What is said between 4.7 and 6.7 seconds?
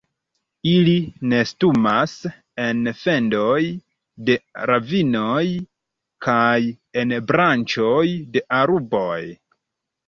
ravinoj kaj